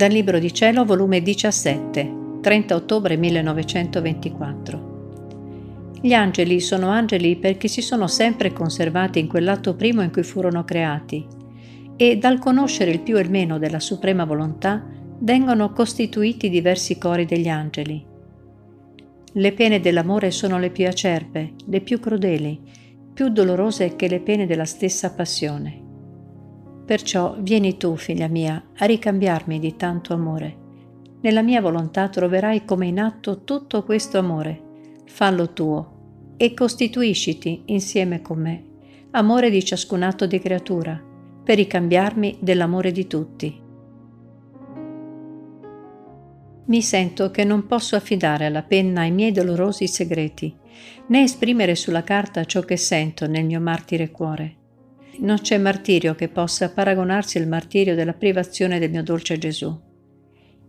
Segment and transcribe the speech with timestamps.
[0.00, 5.98] Dal Libro di Cielo, volume 17, 30 ottobre 1924.
[6.00, 10.64] Gli angeli sono angeli perché si sono sempre conservati in quell'atto primo in cui furono
[10.64, 11.26] creati
[11.98, 14.82] e dal conoscere il più e il meno della suprema volontà
[15.18, 18.02] vengono costituiti diversi cori degli angeli.
[19.34, 22.58] Le pene dell'amore sono le più acerbe, le più crudeli,
[23.12, 25.88] più dolorose che le pene della stessa passione.
[26.90, 30.56] Perciò vieni tu, figlia mia, a ricambiarmi di tanto amore.
[31.20, 34.98] Nella mia volontà troverai come in atto tutto questo amore.
[35.06, 38.64] Fallo tuo e costituisciti insieme con me,
[39.12, 41.00] amore di ciascun atto di creatura,
[41.44, 43.62] per ricambiarmi dell'amore di tutti.
[46.64, 50.52] Mi sento che non posso affidare alla penna i miei dolorosi segreti,
[51.06, 54.58] né esprimere sulla carta ciò che sento nel mio martire cuore
[55.20, 59.78] non c'è martirio che possa paragonarsi al martirio della privazione del mio dolce Gesù.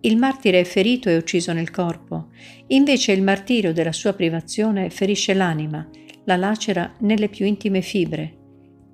[0.00, 2.28] Il martire è ferito e ucciso nel corpo,
[2.68, 5.88] invece il martirio della sua privazione ferisce l'anima,
[6.24, 8.36] la lacera nelle più intime fibre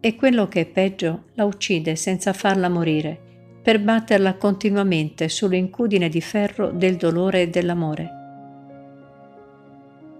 [0.00, 3.18] e quello che è peggio la uccide senza farla morire,
[3.62, 8.10] per batterla continuamente sull'incudine di ferro del dolore e dell'amore.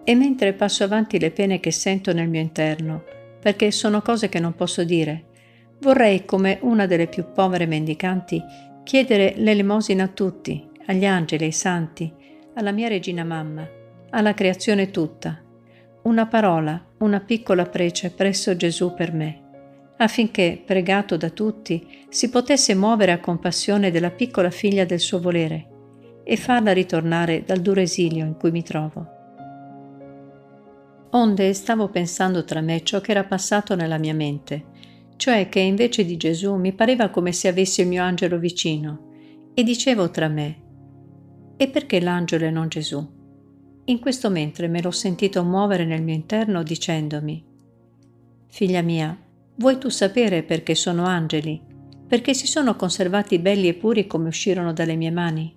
[0.05, 3.05] E mentre passo avanti le pene che sento nel mio interno,
[3.45, 5.25] perché sono cose che non posso dire.
[5.81, 8.43] Vorrei, come una delle più povere mendicanti,
[8.83, 12.11] chiedere l'elemosina a tutti, agli angeli, ai santi,
[12.55, 13.69] alla mia regina mamma,
[14.09, 15.43] alla creazione tutta.
[16.05, 19.43] Una parola, una piccola prece presso Gesù per me,
[19.99, 25.69] affinché, pregato da tutti, si potesse muovere a compassione della piccola figlia del suo volere
[26.25, 29.14] e farla ritornare dal duro esilio in cui mi trovo.
[31.17, 34.65] Onde stavo pensando tra me ciò che era passato nella mia mente,
[35.15, 39.13] cioè che invece di Gesù mi pareva come se avessi il mio angelo vicino,
[39.55, 40.63] e dicevo tra me,
[41.57, 43.09] e perché l'angelo e non Gesù?
[43.85, 47.45] In questo mentre me l'ho sentito muovere nel mio interno dicendomi,
[48.49, 49.17] Figlia mia,
[49.57, 51.63] vuoi tu sapere perché sono angeli?
[52.09, 55.57] Perché si sono conservati belli e puri come uscirono dalle mie mani?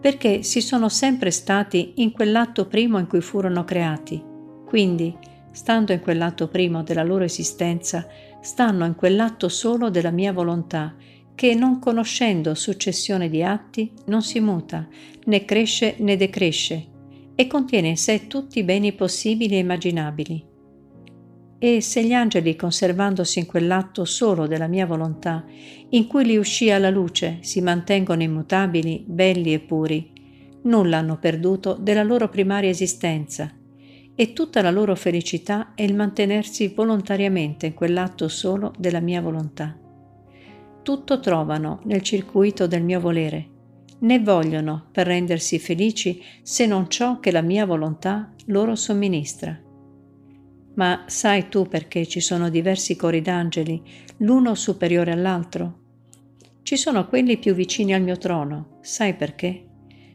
[0.00, 4.34] Perché si sono sempre stati in quell'atto primo in cui furono creati
[4.66, 5.16] quindi,
[5.52, 8.06] stando in quell'atto primo della loro esistenza,
[8.40, 10.94] stanno in quell'atto solo della mia volontà,
[11.34, 14.88] che non conoscendo successione di atti non si muta,
[15.24, 16.86] né cresce né decresce,
[17.34, 20.44] e contiene in sé tutti i beni possibili e immaginabili.
[21.58, 25.44] E se gli angeli, conservandosi in quell'atto solo della mia volontà,
[25.90, 30.12] in cui li uscì alla luce, si mantengono immutabili, belli e puri,
[30.62, 33.55] nulla hanno perduto della loro primaria esistenza,
[34.16, 39.78] e tutta la loro felicità è il mantenersi volontariamente in quell'atto solo della mia volontà.
[40.82, 43.50] Tutto trovano nel circuito del mio volere,
[44.00, 49.60] né vogliono per rendersi felici se non ciò che la mia volontà loro somministra.
[50.74, 53.82] Ma sai tu perché ci sono diversi cori d'angeli,
[54.18, 55.80] l'uno superiore all'altro?
[56.62, 59.64] Ci sono quelli più vicini al mio trono, sai perché?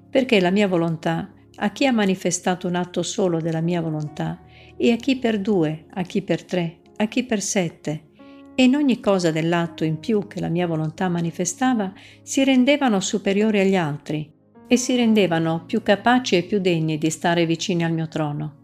[0.10, 4.42] Perché la mia volontà a chi ha manifestato un atto solo della mia volontà
[4.78, 8.10] e a chi per due, a chi per tre, a chi per sette,
[8.56, 13.60] e in ogni cosa dell'atto in più che la mia volontà manifestava si rendevano superiori
[13.60, 14.32] agli altri
[14.68, 18.60] e si rendevano più capaci e più degni di stare vicini al mio trono.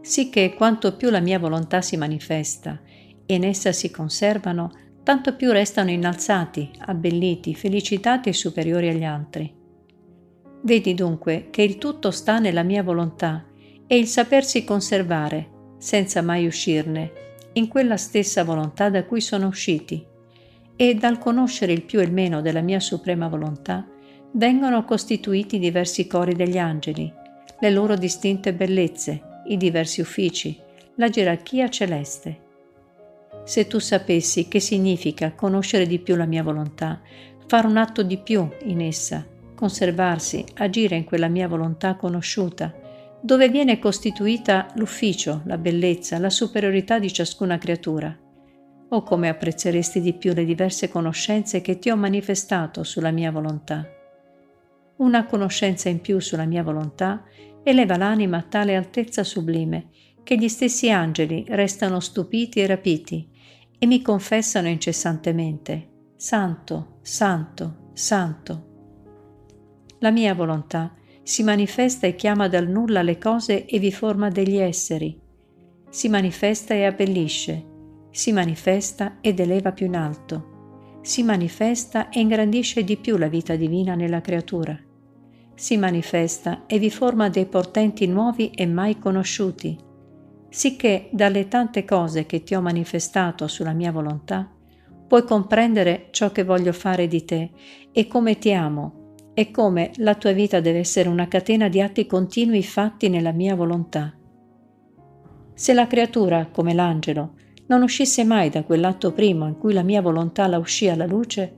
[0.00, 2.80] Sicché quanto più la mia volontà si manifesta
[3.26, 4.70] e in essa si conservano,
[5.02, 9.59] tanto più restano innalzati, abbelliti, felicitati e superiori agli altri.
[10.62, 13.46] Vedi dunque che il tutto sta nella mia volontà
[13.86, 15.48] e il sapersi conservare,
[15.78, 17.12] senza mai uscirne,
[17.54, 20.06] in quella stessa volontà da cui sono usciti,
[20.76, 23.86] e dal conoscere il più e il meno della mia suprema volontà,
[24.32, 27.12] vengono costituiti i diversi cori degli angeli,
[27.58, 30.58] le loro distinte bellezze, i diversi uffici,
[30.96, 32.48] la gerarchia celeste.
[33.44, 37.00] Se tu sapessi che significa conoscere di più la mia volontà,
[37.46, 39.26] fare un atto di più in essa,
[39.60, 42.74] conservarsi, agire in quella mia volontà conosciuta,
[43.20, 48.18] dove viene costituita l'ufficio, la bellezza, la superiorità di ciascuna creatura.
[48.88, 53.86] O come apprezzeresti di più le diverse conoscenze che ti ho manifestato sulla mia volontà.
[54.96, 57.24] Una conoscenza in più sulla mia volontà
[57.62, 59.90] eleva l'anima a tale altezza sublime
[60.22, 63.28] che gli stessi angeli restano stupiti e rapiti
[63.78, 68.68] e mi confessano incessantemente Santo, Santo, Santo.
[70.00, 74.56] La mia volontà si manifesta e chiama dal nulla le cose e vi forma degli
[74.56, 75.18] esseri.
[75.90, 77.64] Si manifesta e abbellisce,
[78.10, 80.48] si manifesta ed eleva più in alto.
[81.02, 84.78] si manifesta e ingrandisce di più la vita divina nella creatura.
[85.54, 89.78] Si manifesta e vi forma dei portenti nuovi e mai conosciuti,
[90.50, 94.50] sicché dalle tante cose che ti ho manifestato sulla mia volontà,
[95.08, 97.50] puoi comprendere ciò che voglio fare di te
[97.92, 98.99] e come ti amo
[99.40, 103.54] e come la tua vita deve essere una catena di atti continui fatti nella mia
[103.54, 104.14] volontà.
[105.54, 107.36] Se la creatura, come l'angelo,
[107.68, 111.54] non uscisse mai da quell'atto primo in cui la mia volontà la uscì alla luce,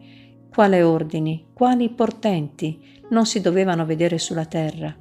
[0.48, 4.96] quale ordini, quali portenti non si dovevano vedere sulla terra.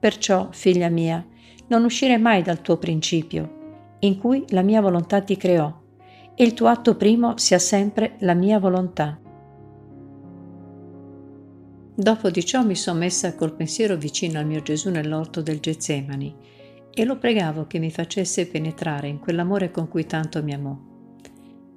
[0.00, 1.24] Perciò, figlia mia,
[1.68, 5.72] non uscire mai dal tuo principio, in cui la mia volontà ti creò,
[6.34, 9.21] e il tuo atto primo sia sempre la mia volontà.
[11.94, 16.34] Dopo di ciò mi sono messa col pensiero vicino al mio Gesù nell'orto del Getsemani
[16.90, 20.74] e lo pregavo che mi facesse penetrare in quell'amore con cui tanto mi amò.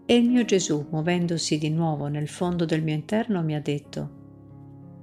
[0.05, 4.23] E il mio Gesù, muovendosi di nuovo nel fondo del mio interno, mi ha detto,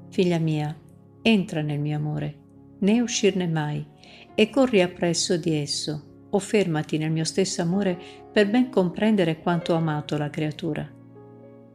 [0.09, 0.75] Figlia mia,
[1.21, 2.39] entra nel mio amore,
[2.79, 3.87] né uscirne mai,
[4.35, 7.99] e corri appresso di esso, o fermati nel mio stesso amore
[8.33, 10.91] per ben comprendere quanto ho amato la creatura.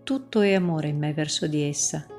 [0.03, 2.16] Tutto è amore in me verso di essa.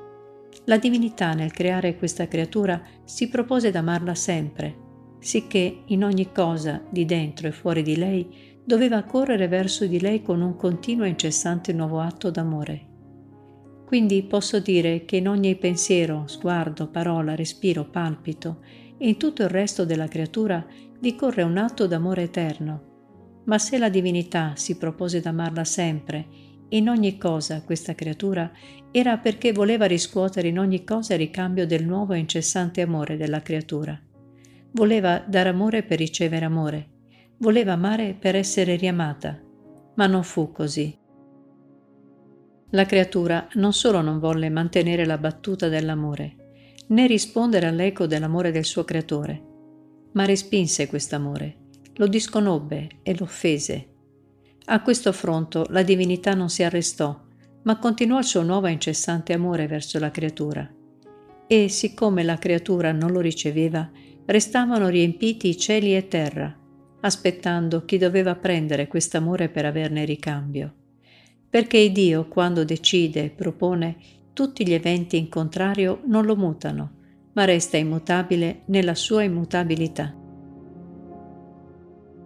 [0.69, 4.75] La divinità nel creare questa creatura si propose d'amarla sempre,
[5.17, 10.21] sicché in ogni cosa, di dentro e fuori di lei, doveva correre verso di lei
[10.21, 12.85] con un continuo e incessante nuovo atto d'amore.
[13.87, 18.59] Quindi posso dire che in ogni pensiero, sguardo, parola, respiro, palpito
[18.99, 20.63] e in tutto il resto della creatura
[20.99, 23.41] dicorre un atto d'amore eterno.
[23.45, 26.27] Ma se la divinità si propose d'amarla sempre,
[26.69, 28.51] in ogni cosa questa creatura,
[28.91, 33.41] era perché voleva riscuotere in ogni cosa il ricambio del nuovo e incessante amore della
[33.41, 33.99] creatura.
[34.71, 36.89] Voleva dare amore per ricevere amore,
[37.37, 39.39] voleva amare per essere riamata,
[39.95, 40.95] ma non fu così.
[42.71, 46.35] La creatura non solo non volle mantenere la battuta dell'amore,
[46.89, 49.43] né rispondere all'eco dell'amore del suo creatore,
[50.13, 51.57] ma respinse quest'amore,
[51.95, 53.87] lo disconobbe e lo offese.
[54.71, 57.19] A questo affronto la divinità non si arrestò,
[57.63, 60.71] ma continuò il suo nuovo e incessante amore verso la creatura.
[61.47, 63.89] E siccome la creatura non lo riceveva,
[64.27, 66.55] restavano riempiti cieli e terra,
[67.01, 70.71] aspettando chi doveva prendere quest'amore per averne ricambio.
[71.49, 73.97] Perché Dio, quando decide e propone,
[74.33, 76.91] tutti gli eventi in contrario non lo mutano,
[77.33, 80.15] ma resta immutabile nella sua immutabilità.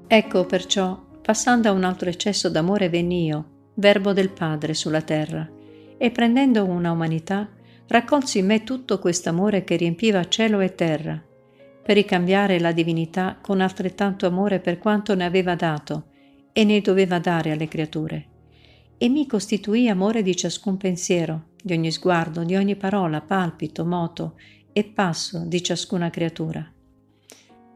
[0.06, 5.50] Ecco perciò, passando a un altro eccesso d'amore venni io, Verbo del Padre sulla terra,
[5.98, 7.50] e prendendo una umanità,
[7.88, 11.24] raccolsi in me tutto quest'amore che riempiva cielo e terra,
[11.82, 16.08] per ricambiare la divinità con altrettanto amore per quanto ne aveva dato
[16.52, 18.28] e ne doveva dare alle creature.
[18.98, 24.36] E mi costituì amore di ciascun pensiero, di ogni sguardo, di ogni parola, palpito, moto
[24.74, 26.73] e passo di ciascuna creatura.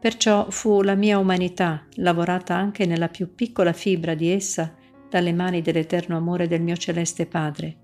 [0.00, 4.74] Perciò fu la mia umanità, lavorata anche nella più piccola fibra di essa,
[5.10, 7.76] dalle mani dell'eterno amore del mio celeste Padre,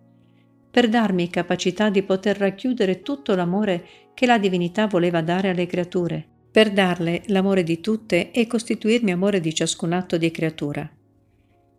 [0.70, 6.24] per darmi capacità di poter racchiudere tutto l'amore che la divinità voleva dare alle creature,
[6.50, 10.88] per darle l'amore di tutte e costituirmi amore di ciascun atto di creatura.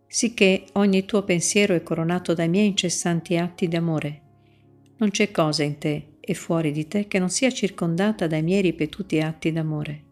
[0.06, 4.22] Sicché ogni tuo pensiero è coronato dai miei incessanti atti d'amore.
[4.98, 8.62] Non c'è cosa in te e fuori di te che non sia circondata dai miei
[8.62, 10.05] ripetuti atti d'amore.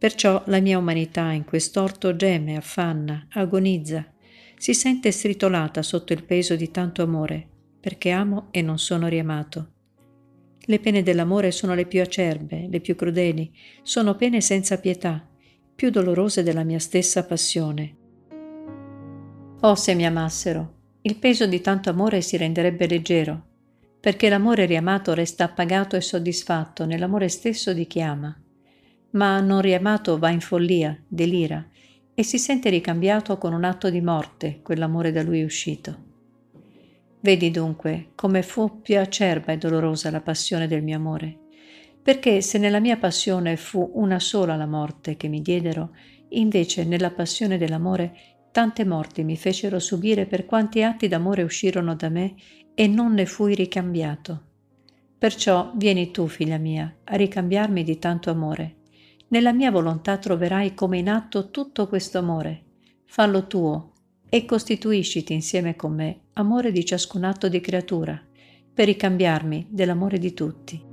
[0.00, 4.10] Perciò la mia umanità in quest'orto geme, affanna, agonizza,
[4.56, 7.46] si sente stritolata sotto il peso di tanto amore,
[7.78, 9.72] perché amo e non sono riamato.
[10.58, 13.52] Le pene dell'amore sono le più acerbe, le più crudeli,
[13.82, 15.28] sono pene senza pietà,
[15.74, 17.96] più dolorose della mia stessa passione.
[19.60, 23.48] Oh, se mi amassero, il peso di tanto amore si renderebbe leggero,
[24.00, 28.34] perché l'amore riamato resta appagato e soddisfatto nell'amore stesso di chi ama.
[29.12, 31.66] Ma non riamato va in follia, delira,
[32.14, 36.08] e si sente ricambiato con un atto di morte quell'amore da lui uscito.
[37.20, 41.38] Vedi dunque come fu più acerba e dolorosa la passione del mio amore,
[42.02, 45.90] perché se nella mia passione fu una sola la morte che mi diedero,
[46.30, 48.16] invece nella passione dell'amore
[48.52, 52.34] tante morti mi fecero subire per quanti atti d'amore uscirono da me
[52.74, 54.42] e non ne fui ricambiato.
[55.18, 58.76] Perciò vieni tu, figlia mia, a ricambiarmi di tanto amore.
[59.30, 62.64] Nella mia volontà troverai come in atto tutto questo amore.
[63.04, 63.92] Fallo tuo
[64.28, 68.20] e costituisciti insieme con me amore di ciascun atto di creatura,
[68.74, 70.89] per ricambiarmi dell'amore di tutti.